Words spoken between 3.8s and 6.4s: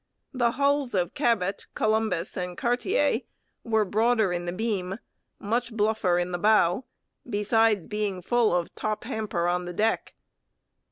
broader in the beam, much bluffer in the